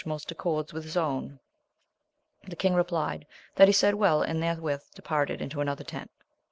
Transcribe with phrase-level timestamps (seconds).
[0.01, 1.39] 175 most accords with his own.
[2.47, 6.09] The king replied that he said well, and therewith departed into another tent.